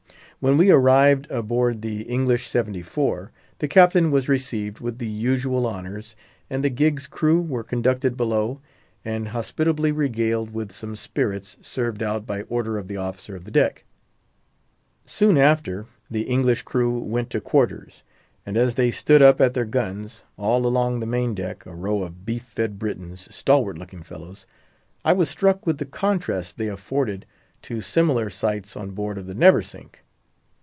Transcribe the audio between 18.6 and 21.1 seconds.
they stood up at their guns, all along the